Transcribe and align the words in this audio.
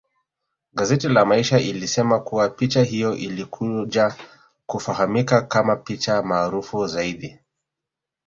Gazeti 0.73 1.07
la 1.07 1.25
maisha 1.25 1.59
ilisema 1.59 2.19
kuwa 2.19 2.49
picha 2.49 2.83
hiyo 2.83 3.15
ilikuja 3.15 4.15
kufahamika 4.65 5.41
kama 5.41 5.75
picha 5.75 6.21
maarufu 6.23 6.87
zaidi 6.87 7.39